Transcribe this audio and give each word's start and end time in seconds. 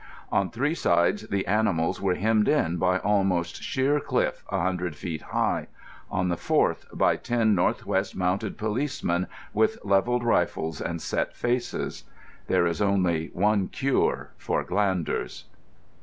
On 0.31 0.49
three 0.49 0.73
sides 0.73 1.27
the 1.27 1.45
animals 1.45 2.01
were 2.01 2.15
hemmed 2.15 2.47
in 2.47 2.77
by 2.77 2.97
almost 2.97 3.61
sheer 3.61 3.99
cliff 3.99 4.43
a 4.49 4.59
hundred 4.59 4.95
feet 4.95 5.21
high; 5.21 5.67
on 6.09 6.27
the 6.29 6.37
fourth 6.37 6.87
by 6.91 7.15
ten 7.17 7.49
N.W. 7.59 8.03
Mounted 8.15 8.57
Policemen 8.57 9.27
with 9.53 9.77
levelled 9.85 10.23
rifles 10.23 10.81
and 10.81 10.99
set 11.03 11.35
faces. 11.35 12.03
There 12.47 12.65
is 12.65 12.81
only 12.81 13.27
one 13.33 13.67
cure 13.67 14.31
for 14.37 14.63
glanders. 14.63 15.45